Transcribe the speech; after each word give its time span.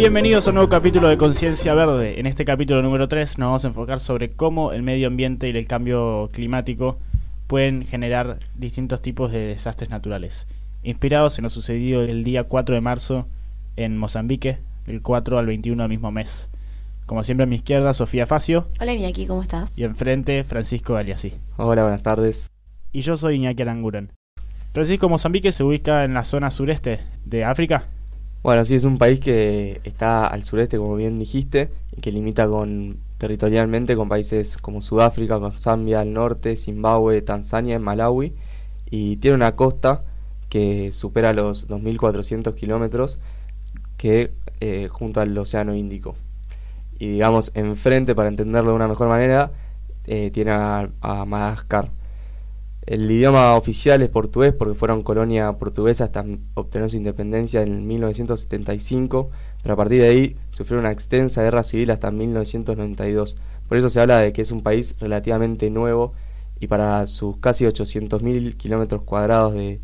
Bienvenidos 0.00 0.46
a 0.46 0.50
un 0.50 0.54
nuevo 0.54 0.70
capítulo 0.70 1.08
de 1.08 1.18
Conciencia 1.18 1.74
Verde. 1.74 2.18
En 2.18 2.26
este 2.26 2.46
capítulo 2.46 2.80
número 2.80 3.06
3 3.06 3.36
nos 3.36 3.48
vamos 3.48 3.64
a 3.66 3.68
enfocar 3.68 4.00
sobre 4.00 4.30
cómo 4.30 4.72
el 4.72 4.82
medio 4.82 5.08
ambiente 5.08 5.46
y 5.46 5.50
el 5.50 5.66
cambio 5.66 6.30
climático 6.32 6.96
pueden 7.46 7.84
generar 7.84 8.38
distintos 8.54 9.02
tipos 9.02 9.30
de 9.30 9.40
desastres 9.40 9.90
naturales. 9.90 10.46
Inspirados 10.82 11.38
en 11.38 11.42
lo 11.42 11.50
sucedido 11.50 12.00
el 12.00 12.24
día 12.24 12.44
4 12.44 12.74
de 12.74 12.80
marzo 12.80 13.26
en 13.76 13.98
Mozambique, 13.98 14.58
del 14.86 15.02
4 15.02 15.38
al 15.38 15.44
21 15.44 15.82
del 15.82 15.90
mismo 15.90 16.10
mes. 16.10 16.48
Como 17.04 17.22
siempre 17.22 17.44
a 17.44 17.46
mi 17.46 17.56
izquierda, 17.56 17.92
Sofía 17.92 18.26
Facio. 18.26 18.68
Hola 18.80 18.94
Iñaki, 18.94 19.26
¿cómo 19.26 19.42
estás? 19.42 19.78
Y 19.78 19.84
enfrente, 19.84 20.44
Francisco 20.44 20.94
Galiasí. 20.94 21.34
Hola, 21.58 21.82
buenas 21.82 22.02
tardes. 22.02 22.50
Y 22.90 23.02
yo 23.02 23.18
soy 23.18 23.34
Iñaki 23.34 23.60
Aranguren. 23.60 24.12
Francisco, 24.72 25.08
Mozambique 25.08 25.52
se 25.52 25.64
ubica 25.64 26.04
en 26.04 26.14
la 26.14 26.24
zona 26.24 26.50
sureste 26.50 27.00
de 27.24 27.44
África. 27.44 27.84
Bueno, 28.42 28.64
sí, 28.64 28.74
es 28.74 28.84
un 28.84 28.98
país 28.98 29.20
que 29.20 29.80
está 29.84 30.26
al 30.26 30.44
sureste, 30.44 30.78
como 30.78 30.96
bien 30.96 31.18
dijiste, 31.18 31.70
y 31.96 32.00
que 32.00 32.12
limita 32.12 32.46
con 32.46 32.98
territorialmente 33.18 33.96
con 33.96 34.08
países 34.08 34.56
como 34.56 34.80
Sudáfrica, 34.80 35.38
con 35.38 35.52
Zambia 35.52 36.00
al 36.00 36.12
norte, 36.14 36.56
Zimbabue, 36.56 37.20
Tanzania, 37.20 37.78
Malawi, 37.78 38.34
y 38.90 39.16
tiene 39.16 39.34
una 39.34 39.56
costa 39.56 40.04
que 40.48 40.90
supera 40.92 41.34
los 41.34 41.68
2.400 41.68 42.54
kilómetros 42.54 43.18
que 43.98 44.32
eh, 44.60 44.88
junto 44.90 45.20
al 45.20 45.36
Océano 45.36 45.74
Índico. 45.74 46.16
Y 46.98 47.08
digamos, 47.08 47.52
enfrente, 47.54 48.14
para 48.14 48.28
entenderlo 48.28 48.70
de 48.70 48.76
una 48.76 48.88
mejor 48.88 49.08
manera, 49.08 49.52
eh, 50.06 50.30
tiene 50.30 50.52
a, 50.52 50.88
Madagascar. 51.26 51.90
El 52.86 53.10
idioma 53.10 53.56
oficial 53.56 54.00
es 54.00 54.08
portugués 54.08 54.54
porque 54.54 54.74
fueron 54.74 55.02
colonia 55.02 55.52
portuguesa 55.58 56.04
hasta 56.04 56.24
obtener 56.54 56.90
su 56.90 56.96
independencia 56.96 57.62
en 57.62 57.86
1975, 57.86 59.30
pero 59.62 59.74
a 59.74 59.76
partir 59.76 60.00
de 60.00 60.08
ahí 60.08 60.36
sufrieron 60.50 60.86
una 60.86 60.92
extensa 60.92 61.42
guerra 61.42 61.62
civil 61.62 61.90
hasta 61.90 62.10
1992. 62.10 63.36
Por 63.68 63.76
eso 63.76 63.90
se 63.90 64.00
habla 64.00 64.18
de 64.18 64.32
que 64.32 64.42
es 64.42 64.50
un 64.50 64.62
país 64.62 64.94
relativamente 64.98 65.70
nuevo 65.70 66.14
y 66.58 66.68
para 66.68 67.06
sus 67.06 67.36
casi 67.36 67.64
800.000 67.64 68.56
kilómetros 68.56 69.02
cuadrados 69.02 69.54
de, 69.54 69.80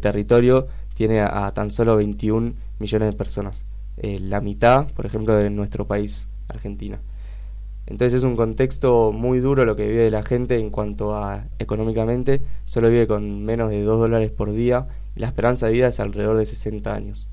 territorio 0.00 0.68
tiene 0.94 1.20
a, 1.20 1.52
tan 1.52 1.70
solo 1.70 1.96
21 1.96 2.54
millones 2.78 3.10
de 3.10 3.16
personas. 3.16 3.64
Eh, 3.96 4.18
la 4.20 4.40
mitad, 4.40 4.86
por 4.92 5.04
ejemplo, 5.04 5.34
de 5.34 5.50
nuestro 5.50 5.86
país, 5.86 6.28
Argentina. 6.48 7.00
Entonces 7.90 8.14
es 8.14 8.22
un 8.22 8.36
contexto 8.36 9.10
muy 9.12 9.40
duro 9.40 9.64
lo 9.64 9.74
que 9.74 9.86
vive 9.86 10.10
la 10.12 10.22
gente 10.22 10.56
en 10.56 10.70
cuanto 10.70 11.16
a 11.16 11.44
económicamente, 11.58 12.40
solo 12.64 12.88
vive 12.88 13.08
con 13.08 13.44
menos 13.44 13.70
de 13.70 13.82
2 13.82 13.98
dólares 13.98 14.30
por 14.30 14.52
día 14.52 14.86
y 15.16 15.20
la 15.20 15.26
esperanza 15.26 15.66
de 15.66 15.72
vida 15.72 15.88
es 15.88 15.98
alrededor 15.98 16.36
de 16.36 16.46
60 16.46 16.94
años. 16.94 17.28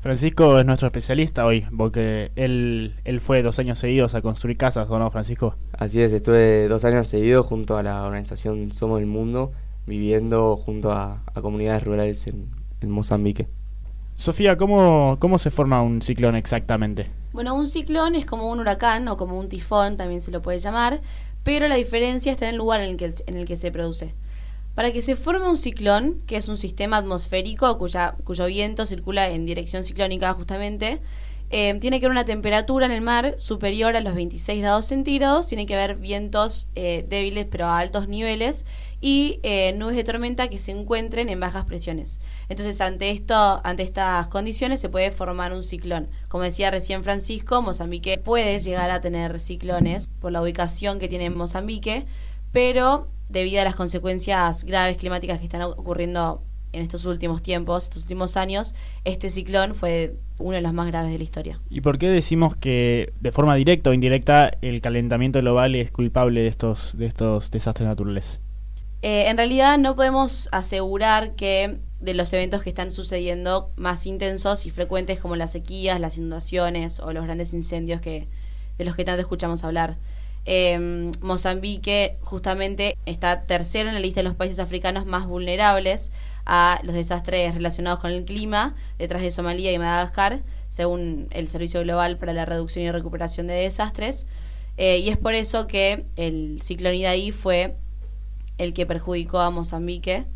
Francisco 0.00 0.58
es 0.58 0.64
nuestro 0.64 0.86
especialista 0.86 1.44
hoy, 1.44 1.66
porque 1.76 2.32
él, 2.36 2.94
él 3.04 3.20
fue 3.20 3.42
dos 3.42 3.58
años 3.58 3.78
seguidos 3.78 4.14
a 4.14 4.22
construir 4.22 4.56
casas, 4.56 4.88
¿o 4.88 4.98
no, 4.98 5.10
Francisco? 5.10 5.54
Así 5.72 6.00
es, 6.00 6.14
estuve 6.14 6.66
dos 6.66 6.86
años 6.86 7.06
seguidos 7.06 7.44
junto 7.44 7.76
a 7.76 7.82
la 7.82 8.02
organización 8.06 8.72
Somos 8.72 8.98
el 9.00 9.06
Mundo, 9.06 9.52
viviendo 9.86 10.56
junto 10.56 10.90
a, 10.90 11.22
comunidades 11.42 11.84
rurales 11.84 12.26
en 12.26 12.90
Mozambique. 12.90 13.46
Sofía, 14.14 14.56
¿cómo, 14.56 15.18
¿cómo 15.18 15.38
se 15.38 15.50
forma 15.50 15.82
un 15.82 16.00
ciclón 16.00 16.34
exactamente? 16.34 17.19
Bueno, 17.32 17.54
un 17.54 17.68
ciclón 17.68 18.16
es 18.16 18.26
como 18.26 18.50
un 18.50 18.58
huracán 18.58 19.06
o 19.08 19.16
como 19.16 19.38
un 19.38 19.48
tifón, 19.48 19.96
también 19.96 20.20
se 20.20 20.30
lo 20.30 20.42
puede 20.42 20.58
llamar, 20.58 21.00
pero 21.44 21.68
la 21.68 21.76
diferencia 21.76 22.32
está 22.32 22.46
en 22.46 22.52
el 22.52 22.56
lugar 22.56 22.80
en 22.80 22.90
el 22.90 22.96
que, 22.96 23.14
en 23.26 23.36
el 23.36 23.46
que 23.46 23.56
se 23.56 23.70
produce. 23.70 24.14
Para 24.74 24.92
que 24.92 25.02
se 25.02 25.14
forme 25.16 25.48
un 25.48 25.56
ciclón, 25.56 26.22
que 26.26 26.36
es 26.36 26.48
un 26.48 26.56
sistema 26.56 26.96
atmosférico 26.96 27.76
cuya, 27.78 28.16
cuyo 28.24 28.46
viento 28.46 28.86
circula 28.86 29.28
en 29.30 29.44
dirección 29.44 29.84
ciclónica 29.84 30.32
justamente, 30.34 31.00
eh, 31.50 31.76
tiene 31.80 31.98
que 31.98 32.06
haber 32.06 32.12
una 32.12 32.24
temperatura 32.24 32.86
en 32.86 32.92
el 32.92 33.00
mar 33.00 33.34
superior 33.36 33.96
a 33.96 34.00
los 34.00 34.14
26 34.14 34.60
grados 34.60 34.86
centígrados, 34.86 35.48
tiene 35.48 35.66
que 35.66 35.74
haber 35.74 35.96
vientos 35.96 36.70
eh, 36.76 37.04
débiles 37.08 37.46
pero 37.50 37.66
a 37.66 37.78
altos 37.78 38.06
niveles 38.06 38.64
y 39.00 39.40
eh, 39.42 39.72
nubes 39.72 39.96
de 39.96 40.04
tormenta 40.04 40.48
que 40.48 40.60
se 40.60 40.70
encuentren 40.70 41.28
en 41.28 41.40
bajas 41.40 41.64
presiones. 41.64 42.20
Entonces, 42.48 42.80
ante 42.80 43.10
esto, 43.10 43.60
ante 43.64 43.82
estas 43.82 44.28
condiciones 44.28 44.78
se 44.78 44.88
puede 44.88 45.10
formar 45.10 45.52
un 45.52 45.64
ciclón. 45.64 46.08
Como 46.28 46.44
decía 46.44 46.70
recién 46.70 47.02
Francisco, 47.02 47.62
Mozambique 47.62 48.18
puede 48.18 48.60
llegar 48.60 48.90
a 48.90 49.00
tener 49.00 49.40
ciclones 49.40 50.06
por 50.20 50.30
la 50.30 50.42
ubicación 50.42 51.00
que 51.00 51.08
tiene 51.08 51.24
en 51.24 51.36
Mozambique, 51.36 52.06
pero 52.52 53.08
debido 53.28 53.60
a 53.60 53.64
las 53.64 53.74
consecuencias 53.74 54.62
graves 54.64 54.98
climáticas 54.98 55.38
que 55.38 55.44
están 55.44 55.62
ocurriendo 55.62 56.44
en 56.72 56.82
estos 56.82 57.04
últimos 57.04 57.42
tiempos, 57.42 57.84
estos 57.84 58.02
últimos 58.02 58.36
años, 58.36 58.74
este 59.04 59.30
ciclón 59.30 59.74
fue 59.74 60.14
uno 60.38 60.52
de 60.52 60.62
los 60.62 60.72
más 60.72 60.86
graves 60.86 61.12
de 61.12 61.18
la 61.18 61.24
historia. 61.24 61.60
¿Y 61.68 61.80
por 61.80 61.98
qué 61.98 62.08
decimos 62.08 62.56
que 62.56 63.12
de 63.20 63.32
forma 63.32 63.54
directa 63.54 63.90
o 63.90 63.92
indirecta 63.92 64.50
el 64.62 64.80
calentamiento 64.80 65.40
global 65.40 65.74
es 65.74 65.90
culpable 65.90 66.40
de 66.42 66.48
estos, 66.48 66.96
de 66.96 67.06
estos 67.06 67.50
desastres 67.50 67.88
naturales? 67.88 68.40
Eh, 69.02 69.28
en 69.28 69.36
realidad 69.36 69.78
no 69.78 69.96
podemos 69.96 70.48
asegurar 70.52 71.34
que 71.34 71.78
de 72.00 72.14
los 72.14 72.32
eventos 72.32 72.62
que 72.62 72.70
están 72.70 72.92
sucediendo 72.92 73.70
más 73.76 74.06
intensos 74.06 74.66
y 74.66 74.70
frecuentes 74.70 75.18
como 75.18 75.36
las 75.36 75.52
sequías, 75.52 76.00
las 76.00 76.18
inundaciones 76.18 77.00
o 77.00 77.12
los 77.12 77.24
grandes 77.24 77.52
incendios 77.52 78.00
que 78.00 78.28
de 78.78 78.84
los 78.84 78.96
que 78.96 79.04
tanto 79.04 79.20
escuchamos 79.20 79.64
hablar. 79.64 79.98
Eh, 80.46 81.12
Mozambique 81.20 82.16
justamente 82.22 82.96
está 83.04 83.44
tercero 83.44 83.90
en 83.90 83.94
la 83.94 84.00
lista 84.00 84.20
de 84.20 84.24
los 84.24 84.34
países 84.34 84.58
africanos 84.58 85.04
más 85.04 85.26
vulnerables 85.26 86.10
a 86.46 86.80
los 86.82 86.94
desastres 86.94 87.54
relacionados 87.54 88.00
con 88.00 88.10
el 88.10 88.24
clima, 88.24 88.74
detrás 88.98 89.22
de 89.22 89.30
Somalia 89.30 89.72
y 89.72 89.78
Madagascar, 89.78 90.42
según 90.68 91.28
el 91.30 91.48
Servicio 91.48 91.80
Global 91.82 92.16
para 92.16 92.32
la 92.32 92.44
Reducción 92.44 92.84
y 92.84 92.90
Recuperación 92.90 93.46
de 93.46 93.54
Desastres. 93.54 94.26
Eh, 94.76 94.98
y 94.98 95.08
es 95.08 95.16
por 95.16 95.34
eso 95.34 95.66
que 95.66 96.06
el 96.16 96.60
ciclón 96.62 96.94
Idai 96.94 97.32
fue 97.32 97.76
el 98.58 98.72
que 98.72 98.86
perjudicó 98.86 99.40
a 99.40 99.50
Mozambique, 99.50 100.26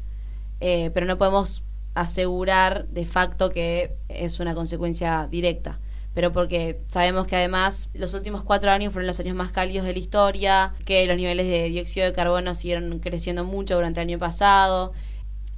eh, 0.61 0.91
pero 0.95 1.07
no 1.07 1.19
podemos 1.19 1.65
asegurar 1.95 2.89
de 2.89 3.07
facto 3.07 3.51
que 3.51 3.97
es 4.09 4.41
una 4.41 4.55
consecuencia 4.55 5.29
directa 5.31 5.79
pero 6.15 6.33
porque 6.33 6.81
sabemos 6.87 7.27
que 7.27 7.37
además 7.37 7.91
los 7.93 8.15
últimos 8.15 8.45
cuatro 8.45 8.71
años 8.71 8.93
fueron 8.93 9.09
los 9.09 9.19
años 9.19 9.35
más 9.35 9.51
cálidos 9.51 9.85
de 9.85 9.93
la 9.93 9.99
historia, 9.99 10.73
que 10.85 11.05
los 11.07 11.17
niveles 11.17 11.47
de 11.49 11.69
dióxido 11.69 12.07
de 12.07 12.13
carbono 12.13 12.55
siguieron 12.55 13.01
creciendo 13.01 13.45
mucho 13.45 13.75
durante 13.75 14.01
el 14.01 14.09
año 14.09 14.19
pasado, 14.21 14.93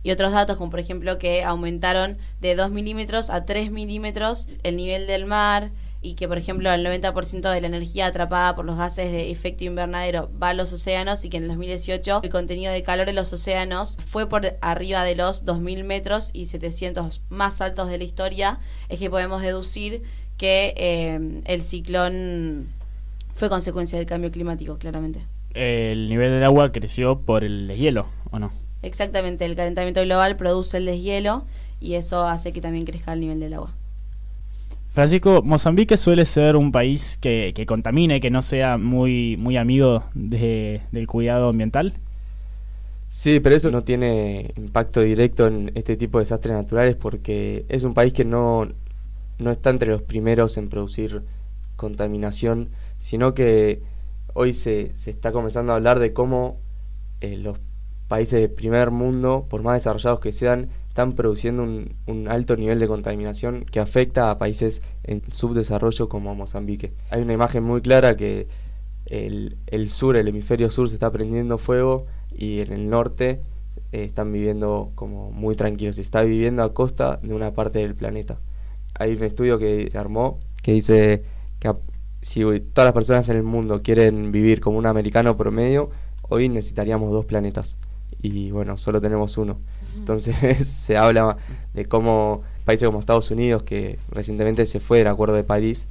y 0.06 0.12
otros 0.12 0.30
datos 0.30 0.56
como 0.56 0.70
por 0.70 0.78
ejemplo 0.78 1.18
que 1.18 1.42
aumentaron 1.42 2.18
de 2.40 2.54
2 2.54 2.70
milímetros 2.70 3.28
a 3.28 3.44
3 3.44 3.72
milímetros 3.72 4.48
el 4.62 4.76
nivel 4.76 5.08
del 5.08 5.26
mar 5.26 5.72
y 6.00 6.14
que 6.14 6.28
por 6.28 6.38
ejemplo 6.38 6.72
el 6.72 6.86
90% 6.86 7.50
de 7.52 7.60
la 7.60 7.66
energía 7.66 8.06
atrapada 8.06 8.54
por 8.54 8.64
los 8.64 8.78
gases 8.78 9.10
de 9.10 9.32
efecto 9.32 9.64
invernadero 9.64 10.30
va 10.40 10.50
a 10.50 10.54
los 10.54 10.72
océanos 10.72 11.24
y 11.24 11.28
que 11.28 11.38
en 11.38 11.42
el 11.42 11.48
2018 11.48 12.20
el 12.22 12.30
contenido 12.30 12.72
de 12.72 12.84
calor 12.84 13.08
en 13.08 13.16
los 13.16 13.32
océanos 13.32 13.98
fue 14.06 14.28
por 14.28 14.56
arriba 14.60 15.02
de 15.02 15.16
los 15.16 15.44
2.000 15.44 15.82
metros 15.82 16.30
y 16.32 16.46
700 16.46 17.22
más 17.28 17.60
altos 17.60 17.88
de 17.88 17.98
la 17.98 18.04
historia, 18.04 18.60
es 18.88 19.00
que 19.00 19.10
podemos 19.10 19.42
deducir 19.42 20.04
que 20.36 20.72
eh, 20.76 21.42
el 21.46 21.62
ciclón 21.62 22.68
fue 23.34 23.48
consecuencia 23.48 23.98
del 23.98 24.06
cambio 24.06 24.30
climático, 24.30 24.78
claramente. 24.78 25.26
El 25.52 26.08
nivel 26.08 26.30
del 26.30 26.44
agua 26.44 26.70
creció 26.70 27.18
por 27.22 27.42
el 27.42 27.66
deshielo, 27.66 28.06
¿o 28.30 28.38
no? 28.38 28.65
Exactamente, 28.86 29.44
el 29.44 29.56
calentamiento 29.56 30.00
global 30.02 30.36
produce 30.36 30.76
el 30.76 30.86
deshielo 30.86 31.44
y 31.80 31.94
eso 31.94 32.24
hace 32.24 32.52
que 32.52 32.60
también 32.60 32.84
crezca 32.84 33.12
el 33.12 33.20
nivel 33.20 33.40
del 33.40 33.54
agua. 33.54 33.74
Francisco, 34.86 35.42
Mozambique 35.42 35.96
suele 35.96 36.24
ser 36.24 36.54
un 36.54 36.70
país 36.70 37.18
que, 37.20 37.52
que 37.52 37.66
contamine, 37.66 38.20
que 38.20 38.30
no 38.30 38.42
sea 38.42 38.78
muy, 38.78 39.36
muy 39.38 39.56
amigo 39.56 40.04
de, 40.14 40.82
del 40.92 41.08
cuidado 41.08 41.48
ambiental. 41.48 41.94
Sí, 43.10 43.40
pero 43.40 43.56
eso 43.56 43.72
no 43.72 43.82
tiene 43.82 44.52
impacto 44.56 45.00
directo 45.00 45.48
en 45.48 45.72
este 45.74 45.96
tipo 45.96 46.18
de 46.18 46.22
desastres 46.22 46.54
naturales 46.54 46.94
porque 46.94 47.66
es 47.68 47.82
un 47.82 47.92
país 47.92 48.12
que 48.12 48.24
no, 48.24 48.68
no 49.38 49.50
está 49.50 49.70
entre 49.70 49.90
los 49.90 50.02
primeros 50.02 50.56
en 50.58 50.68
producir 50.68 51.24
contaminación, 51.74 52.68
sino 52.98 53.34
que 53.34 53.82
hoy 54.32 54.52
se, 54.52 54.96
se 54.96 55.10
está 55.10 55.32
comenzando 55.32 55.72
a 55.72 55.76
hablar 55.76 55.98
de 55.98 56.12
cómo 56.12 56.60
eh, 57.20 57.36
los 57.36 57.58
países 58.08 58.40
de 58.40 58.48
primer 58.48 58.90
mundo, 58.90 59.46
por 59.48 59.62
más 59.62 59.76
desarrollados 59.76 60.20
que 60.20 60.32
sean, 60.32 60.68
están 60.88 61.12
produciendo 61.12 61.62
un, 61.62 62.28
alto 62.28 62.56
nivel 62.56 62.78
de 62.78 62.88
contaminación 62.88 63.64
que 63.64 63.80
afecta 63.80 64.30
a 64.30 64.38
países 64.38 64.80
en 65.02 65.22
subdesarrollo 65.30 66.08
como 66.08 66.34
Mozambique. 66.34 66.94
Hay 67.10 67.20
una 67.20 67.34
imagen 67.34 67.64
muy 67.64 67.80
clara 67.82 68.16
que 68.16 68.48
el, 69.06 69.90
sur, 69.90 70.16
el 70.16 70.28
hemisferio 70.28 70.70
sur 70.70 70.88
se 70.88 70.94
está 70.94 71.12
prendiendo 71.12 71.58
fuego 71.58 72.06
y 72.34 72.60
en 72.60 72.72
el 72.72 72.88
norte 72.88 73.42
eh, 73.92 74.04
están 74.04 74.32
viviendo 74.32 74.92
como 74.94 75.30
muy 75.32 75.54
tranquilos. 75.54 75.96
Se 75.96 76.02
está 76.02 76.22
viviendo 76.22 76.62
a 76.62 76.72
costa 76.72 77.20
de 77.22 77.34
una 77.34 77.52
parte 77.52 77.80
del 77.80 77.94
planeta. 77.94 78.40
Hay 78.98 79.12
un 79.12 79.22
estudio 79.22 79.58
que 79.58 79.90
se 79.90 79.98
armó 79.98 80.40
que 80.62 80.72
dice 80.72 81.24
que 81.58 81.74
si 82.22 82.40
todas 82.40 82.86
las 82.86 82.94
personas 82.94 83.28
en 83.28 83.36
el 83.36 83.42
mundo 83.42 83.82
quieren 83.82 84.32
vivir 84.32 84.60
como 84.60 84.78
un 84.78 84.86
americano 84.86 85.36
promedio, 85.36 85.90
hoy 86.22 86.48
necesitaríamos 86.48 87.12
dos 87.12 87.26
planetas 87.26 87.76
y 88.22 88.50
bueno, 88.50 88.78
solo 88.78 89.00
tenemos 89.00 89.36
uno. 89.38 89.58
Entonces 89.96 90.68
se 90.68 90.96
habla 90.96 91.36
de 91.74 91.86
cómo 91.86 92.42
países 92.64 92.86
como 92.86 93.00
Estados 93.00 93.30
Unidos, 93.30 93.62
que 93.62 93.98
recientemente 94.10 94.66
se 94.66 94.80
fue 94.80 94.98
del 94.98 95.06
Acuerdo 95.08 95.34
de 95.34 95.44
París, 95.44 95.88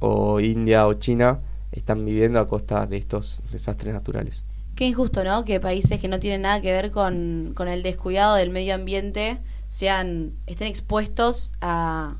o 0.00 0.40
India 0.40 0.86
o 0.86 0.94
China, 0.94 1.40
están 1.70 2.04
viviendo 2.04 2.38
a 2.38 2.48
costa 2.48 2.86
de 2.86 2.96
estos 2.96 3.42
desastres 3.50 3.94
naturales. 3.94 4.44
Qué 4.74 4.86
injusto, 4.86 5.22
¿no? 5.22 5.44
Que 5.44 5.60
países 5.60 6.00
que 6.00 6.08
no 6.08 6.18
tienen 6.18 6.42
nada 6.42 6.60
que 6.60 6.72
ver 6.72 6.90
con, 6.90 7.52
con 7.54 7.68
el 7.68 7.82
descuidado 7.82 8.36
del 8.36 8.50
medio 8.50 8.74
ambiente 8.74 9.38
sean 9.68 10.32
estén 10.46 10.68
expuestos 10.68 11.52
a, 11.60 12.16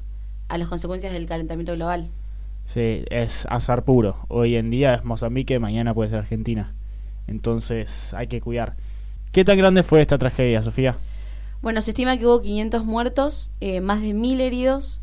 a 0.49 0.59
las 0.59 0.69
consecuencias 0.69 1.13
del 1.13 1.27
calentamiento 1.27 1.75
global. 1.75 2.11
Sí, 2.67 3.05
es 3.11 3.47
azar 3.51 3.85
puro. 3.85 4.17
Hoy 4.29 4.57
en 4.57 4.71
día 4.71 4.95
es 4.95 5.05
Mozambique, 5.05 5.59
mañana 5.59 5.95
puede 5.95 6.11
ser 6.11 6.21
Argentina. 6.21 6.75
Entonces 7.27 8.15
hay 8.15 8.27
que 8.27 8.41
cuidar. 8.41 8.77
¿Qué 9.33 9.47
tan 9.47 9.57
grande 9.57 9.83
fue 9.83 10.03
esta 10.03 10.19
tragedia, 10.19 10.61
Sofía? 10.61 10.95
Bueno, 11.63 11.81
se 11.81 11.93
estima 11.93 12.19
que 12.19 12.27
hubo 12.27 12.43
500 12.43 12.85
muertos, 12.85 13.53
eh, 13.63 13.81
más 13.81 14.03
de 14.03 14.13
1.000 14.13 14.41
heridos, 14.43 15.01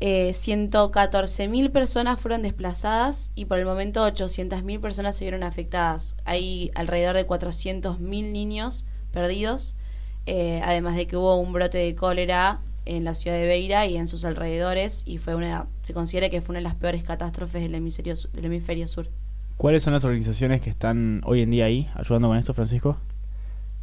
eh, 0.00 0.32
114.000 0.34 1.70
personas 1.70 2.20
fueron 2.20 2.42
desplazadas 2.42 3.30
y 3.34 3.46
por 3.46 3.58
el 3.58 3.64
momento 3.64 4.06
800.000 4.06 4.80
personas 4.80 5.16
se 5.16 5.24
vieron 5.24 5.42
afectadas. 5.42 6.16
Hay 6.26 6.70
alrededor 6.74 7.16
de 7.16 7.26
400.000 7.26 8.32
niños 8.32 8.84
perdidos, 9.12 9.76
eh, 10.26 10.60
además 10.62 10.94
de 10.96 11.06
que 11.06 11.16
hubo 11.16 11.36
un 11.36 11.54
brote 11.54 11.78
de 11.78 11.94
cólera 11.94 12.60
en 12.84 13.04
la 13.04 13.14
ciudad 13.14 13.38
de 13.38 13.46
Beira 13.46 13.86
y 13.86 13.96
en 13.96 14.08
sus 14.08 14.26
alrededores 14.26 15.04
y 15.06 15.16
fue 15.16 15.34
una 15.34 15.68
se 15.82 15.94
considera 15.94 16.28
que 16.28 16.42
fue 16.42 16.52
una 16.52 16.58
de 16.58 16.64
las 16.64 16.74
peores 16.74 17.02
catástrofes 17.02 17.62
del 17.62 17.74
hemisferio, 17.74 18.14
del 18.34 18.44
hemisferio 18.44 18.86
sur. 18.88 19.08
¿Cuáles 19.56 19.82
son 19.82 19.94
las 19.94 20.04
organizaciones 20.04 20.60
que 20.60 20.68
están 20.68 21.22
hoy 21.24 21.40
en 21.40 21.50
día 21.50 21.64
ahí 21.64 21.88
ayudando 21.94 22.28
con 22.28 22.36
esto, 22.36 22.52
Francisco? 22.52 22.98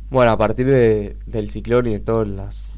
Bueno, 0.09 0.31
a 0.31 0.37
partir 0.37 0.67
de, 0.67 1.17
del 1.25 1.49
ciclón 1.49 1.87
y 1.87 1.91
de 1.91 1.99
todos 1.99 2.25
las, 2.25 2.71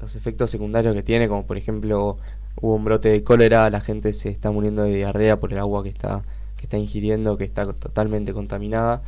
los 0.00 0.14
efectos 0.16 0.50
secundarios 0.50 0.94
que 0.94 1.02
tiene, 1.02 1.26
como 1.26 1.46
por 1.46 1.56
ejemplo 1.56 2.18
hubo 2.60 2.74
un 2.74 2.84
brote 2.84 3.08
de 3.08 3.24
cólera, 3.24 3.70
la 3.70 3.80
gente 3.80 4.12
se 4.12 4.28
está 4.28 4.50
muriendo 4.50 4.82
de 4.82 4.94
diarrea 4.94 5.40
por 5.40 5.50
el 5.52 5.60
agua 5.60 5.82
que 5.82 5.88
está, 5.88 6.24
que 6.56 6.64
está 6.64 6.76
ingiriendo, 6.76 7.38
que 7.38 7.44
está 7.44 7.72
totalmente 7.72 8.34
contaminada. 8.34 9.02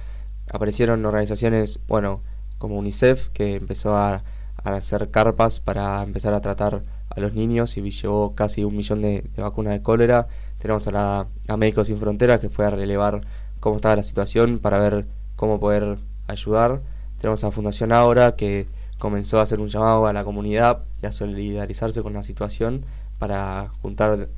Aparecieron 0.51 1.05
organizaciones, 1.05 1.81
bueno, 1.87 2.23
como 2.57 2.79
UNICEF, 2.79 3.29
que 3.29 3.57
empezó 3.57 3.95
a, 3.95 4.25
a 4.65 4.71
hacer 4.73 5.11
carpas 5.11 5.61
para 5.61 6.03
empezar 6.03 6.33
a 6.33 6.41
tratar 6.41 6.83
a 7.11 7.21
los 7.21 7.35
niños 7.35 7.77
y 7.77 7.91
llevó 7.91 8.35
casi 8.35 8.65
un 8.65 8.75
millón 8.75 9.03
de, 9.03 9.23
de 9.37 9.43
vacunas 9.43 9.75
de 9.75 9.83
cólera. 9.83 10.29
Tenemos 10.59 10.89
a, 10.89 10.93
la, 10.93 11.27
a 11.47 11.56
Médicos 11.59 11.89
Sin 11.89 11.99
Fronteras, 11.99 12.41
que 12.41 12.49
fue 12.49 12.65
a 12.65 12.71
relevar 12.71 13.21
cómo 13.61 13.77
estaba 13.77 13.97
la 13.97 14.03
situación 14.03 14.61
para 14.61 14.79
ver 14.79 15.06
cómo 15.37 15.61
poder 15.61 15.99
ayudar. 16.27 16.81
Tenemos 17.20 17.44
a 17.44 17.50
Fundación 17.50 17.93
Ahora 17.93 18.34
que 18.34 18.67
comenzó 18.99 19.38
a 19.38 19.43
hacer 19.43 19.61
un 19.61 19.69
llamado 19.69 20.06
a 20.06 20.12
la 20.14 20.25
comunidad 20.25 20.84
y 21.02 21.06
a 21.06 21.12
solidarizarse 21.12 22.02
con 22.02 22.14
la 22.14 22.22
situación 22.22 22.87
para 23.19 23.69
juntar 23.82 24.31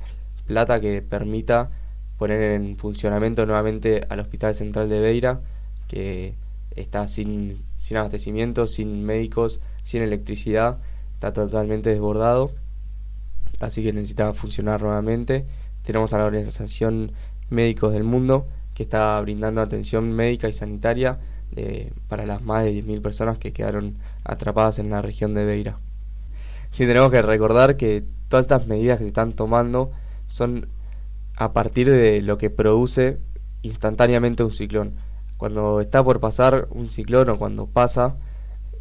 plata 0.45 0.81
que 0.81 1.01
permita 1.01 1.71
poner 2.17 2.41
en 2.41 2.75
funcionamiento 2.75 3.45
nuevamente 3.45 4.05
al 4.09 4.19
Hospital 4.19 4.53
Central 4.53 4.89
de 4.89 4.99
Beira, 4.99 5.39
que 5.87 6.35
está 6.75 7.07
sin, 7.07 7.53
sin 7.77 7.97
abastecimiento, 7.97 8.67
sin 8.67 9.05
médicos, 9.05 9.61
sin 9.83 10.01
electricidad, 10.01 10.79
está 11.13 11.31
totalmente 11.31 11.89
desbordado, 11.89 12.51
así 13.61 13.81
que 13.81 13.93
necesita 13.93 14.33
funcionar 14.33 14.81
nuevamente. 14.81 15.45
Tenemos 15.83 16.13
a 16.13 16.17
la 16.17 16.25
Organización 16.25 17.13
Médicos 17.49 17.93
del 17.93 18.03
Mundo, 18.03 18.45
que 18.73 18.83
está 18.83 19.19
brindando 19.21 19.61
atención 19.61 20.11
médica 20.11 20.49
y 20.49 20.53
sanitaria 20.53 21.19
para 22.07 22.25
las 22.25 22.41
más 22.41 22.63
de 22.63 22.71
10.000 22.71 23.01
personas 23.01 23.37
que 23.37 23.53
quedaron 23.53 23.95
atrapadas 24.23 24.79
en 24.79 24.89
la 24.89 25.01
región 25.01 25.33
de 25.33 25.45
Beira. 25.45 25.77
Sí, 26.71 26.85
tenemos 26.87 27.11
que 27.11 27.21
recordar 27.21 27.77
que 27.77 28.03
todas 28.27 28.45
estas 28.45 28.67
medidas 28.67 28.97
que 28.97 29.03
se 29.03 29.09
están 29.09 29.33
tomando 29.33 29.91
son 30.27 30.67
a 31.35 31.53
partir 31.53 31.89
de 31.89 32.21
lo 32.21 32.37
que 32.37 32.49
produce 32.49 33.19
instantáneamente 33.61 34.43
un 34.43 34.51
ciclón. 34.51 34.95
Cuando 35.37 35.81
está 35.81 36.03
por 36.03 36.19
pasar 36.19 36.67
un 36.71 36.89
ciclón 36.89 37.29
o 37.29 37.37
cuando 37.37 37.67
pasa, 37.67 38.15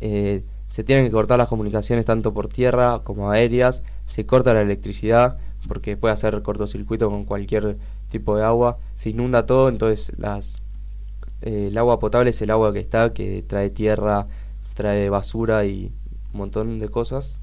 eh, 0.00 0.44
se 0.68 0.84
tienen 0.84 1.04
que 1.04 1.10
cortar 1.10 1.38
las 1.38 1.48
comunicaciones 1.48 2.04
tanto 2.04 2.32
por 2.32 2.48
tierra 2.48 3.00
como 3.04 3.30
aéreas, 3.30 3.82
se 4.06 4.24
corta 4.24 4.54
la 4.54 4.62
electricidad 4.62 5.36
porque 5.68 5.96
puede 5.96 6.14
hacer 6.14 6.40
cortocircuito 6.42 7.10
con 7.10 7.24
cualquier 7.24 7.76
tipo 8.10 8.36
de 8.36 8.44
agua, 8.44 8.78
se 8.94 9.10
inunda 9.10 9.46
todo, 9.46 9.68
entonces 9.68 10.12
las 10.16 10.62
eh, 11.42 11.68
el 11.68 11.78
agua 11.78 11.98
potable 11.98 12.30
es 12.30 12.40
el 12.42 12.50
agua 12.50 12.72
que 12.72 12.80
está, 12.80 13.12
que 13.12 13.42
trae 13.42 13.70
tierra, 13.70 14.26
trae 14.74 15.08
basura 15.10 15.64
y 15.64 15.92
un 16.32 16.38
montón 16.38 16.78
de 16.78 16.88
cosas 16.88 17.40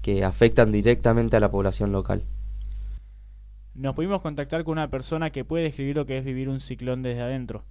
que 0.00 0.24
afectan 0.24 0.72
directamente 0.72 1.36
a 1.36 1.40
la 1.40 1.50
población 1.50 1.92
local. 1.92 2.24
Nos 3.74 3.94
pudimos 3.94 4.20
contactar 4.20 4.64
con 4.64 4.72
una 4.72 4.90
persona 4.90 5.30
que 5.30 5.44
puede 5.44 5.64
describir 5.64 5.96
lo 5.96 6.06
que 6.06 6.18
es 6.18 6.24
vivir 6.24 6.48
un 6.48 6.60
ciclón 6.60 7.02
desde 7.02 7.22
adentro. 7.22 7.64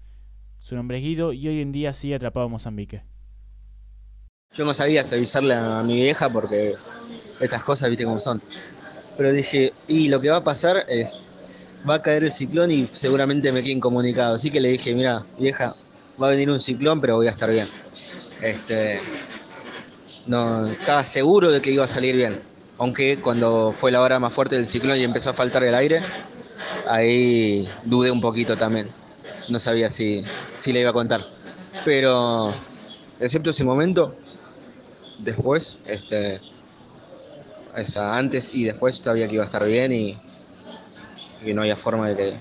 Su 0.60 0.76
nombre 0.76 0.98
es 0.98 1.04
Guido 1.04 1.34
y 1.34 1.48
hoy 1.48 1.62
en 1.62 1.72
día 1.72 1.94
sigue 1.94 2.16
atrapado 2.16 2.46
en 2.46 2.54
Mozambique. 2.54 3.04
Yo 4.54 4.66
no 4.66 4.74
sabía 4.74 5.02
avisarle 5.02 5.54
a 5.54 5.82
mi 5.84 5.96
vieja 5.96 6.30
porque 6.30 6.74
estas 7.40 7.64
cosas, 7.64 7.90
viste 7.90 8.06
cómo 8.06 8.20
son. 8.20 8.42
Pero 9.18 9.32
dije, 9.32 9.74
y 9.88 10.10
lo 10.10 10.20
que 10.20 10.30
va 10.30 10.38
a 10.38 10.44
pasar 10.44 10.84
es 10.88 11.30
va 11.90 11.96
a 11.96 12.02
caer 12.02 12.24
el 12.24 12.32
ciclón 12.32 12.72
y 12.72 12.90
seguramente 12.94 13.52
me 13.52 13.62
quede 13.62 13.74
incomunicado. 13.74 14.36
Así 14.36 14.52
que 14.52 14.60
le 14.60 14.70
dije, 14.70 14.94
mira, 14.94 15.26
vieja, 15.40 15.76
va 16.22 16.28
a 16.28 16.32
venir 16.32 16.50
un 16.50 16.60
ciclón, 16.60 17.02
pero 17.02 17.16
voy 17.16 17.28
a 17.28 17.32
estar 17.32 17.50
bien. 17.52 17.68
Este, 18.42 19.00
no, 20.28 20.68
estaba 20.68 21.04
seguro 21.04 21.52
de 21.52 21.62
que 21.62 21.72
iba 21.72 21.86
a 21.86 21.88
salir 21.88 22.16
bien. 22.16 22.40
Aunque 22.78 23.18
cuando 23.18 23.74
fue 23.76 23.92
la 23.92 24.02
hora 24.02 24.20
más 24.20 24.34
fuerte 24.34 24.56
del 24.56 24.66
ciclón 24.66 24.98
y 24.98 25.04
empezó 25.04 25.30
a 25.32 25.34
faltar 25.34 25.64
el 25.64 25.76
aire, 25.76 26.02
ahí 26.88 27.68
dudé 27.86 28.12
un 28.12 28.22
poquito 28.22 28.58
también. 28.58 28.88
No 29.50 29.60
sabía 29.60 29.90
si, 29.90 30.24
si 30.56 30.72
le 30.72 30.82
iba 30.82 30.90
a 30.90 30.94
contar. 30.94 31.22
Pero, 31.86 32.54
excepto 33.20 33.52
ese 33.52 33.64
momento, 33.64 34.16
después, 35.20 35.78
este, 35.86 36.40
antes 37.96 38.52
y 38.54 38.66
después 38.66 38.98
sabía 38.98 39.28
que 39.28 39.36
iba 39.36 39.44
a 39.44 39.48
estar 39.48 39.66
bien 39.66 39.92
y, 39.92 40.18
que 41.44 41.54
no 41.54 41.62
había 41.62 41.76
forma 41.76 42.10
de 42.10 42.16
que 42.16 42.36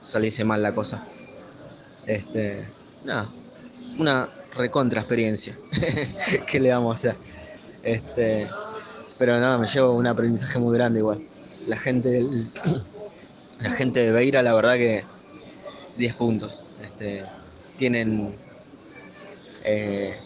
saliese 0.00 0.44
mal 0.44 0.62
la 0.62 0.74
cosa. 0.74 1.04
Este, 2.06 2.66
nada, 3.04 3.28
una 3.98 4.28
recontra 4.56 5.00
experiencia. 5.00 5.56
¿Qué 6.46 6.60
le 6.60 6.70
vamos 6.70 6.90
a 6.90 7.10
hacer? 7.10 7.20
Este, 7.82 8.48
pero 9.18 9.38
nada, 9.38 9.58
me 9.58 9.66
llevo 9.66 9.92
un 9.92 10.06
aprendizaje 10.06 10.58
muy 10.58 10.74
grande 10.76 11.00
igual. 11.00 11.22
La 11.66 11.76
gente 11.76 12.24
la 13.62 13.70
gente 13.70 14.00
de 14.00 14.12
Beira, 14.12 14.42
la 14.42 14.54
verdad 14.54 14.74
que 14.74 15.04
10 15.96 16.14
puntos. 16.14 16.64
Este, 16.82 17.24
tienen, 17.76 18.34
eh, 19.64 20.16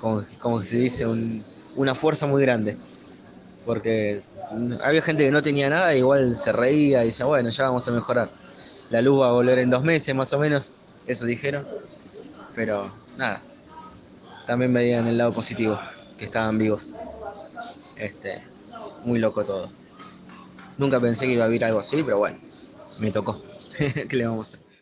como, 0.00 0.22
como 0.38 0.62
se 0.62 0.78
dice, 0.78 1.06
una 1.76 1.94
fuerza 1.94 2.26
muy 2.26 2.42
grande. 2.42 2.76
Porque 3.64 4.22
había 4.82 5.02
gente 5.02 5.24
que 5.24 5.30
no 5.30 5.42
tenía 5.42 5.70
nada, 5.70 5.94
igual 5.94 6.36
se 6.36 6.52
reía 6.52 7.04
y 7.04 7.08
decía, 7.08 7.26
bueno, 7.26 7.48
ya 7.50 7.64
vamos 7.64 7.86
a 7.88 7.92
mejorar. 7.92 8.28
La 8.90 9.00
luz 9.00 9.20
va 9.20 9.28
a 9.28 9.32
volver 9.32 9.58
en 9.58 9.70
dos 9.70 9.84
meses 9.84 10.14
más 10.14 10.32
o 10.32 10.38
menos, 10.38 10.74
eso 11.06 11.26
dijeron. 11.26 11.64
Pero 12.54 12.90
nada, 13.16 13.40
también 14.46 14.72
veían 14.72 15.06
el 15.06 15.18
lado 15.18 15.32
positivo, 15.32 15.78
que 16.18 16.24
estaban 16.24 16.58
vivos. 16.58 16.94
Este, 17.98 18.42
muy 19.04 19.18
loco 19.18 19.44
todo. 19.44 19.70
Nunca 20.78 21.00
pensé 21.00 21.26
que 21.26 21.32
iba 21.32 21.44
a 21.44 21.48
vivir 21.48 21.64
algo 21.64 21.80
así, 21.80 22.02
pero 22.02 22.18
bueno, 22.18 22.38
me 22.98 23.10
tocó. 23.10 23.40
¿Qué 24.08 24.16
le 24.16 24.26
vamos 24.26 24.52
a 24.52 24.56
hacer? 24.56 24.72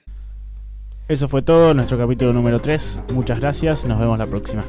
Eso 1.08 1.28
fue 1.28 1.42
todo, 1.42 1.74
nuestro 1.74 1.98
capítulo 1.98 2.32
número 2.32 2.60
3. 2.60 3.00
Muchas 3.12 3.40
gracias, 3.40 3.84
nos 3.84 3.98
vemos 3.98 4.18
la 4.18 4.26
próxima. 4.26 4.64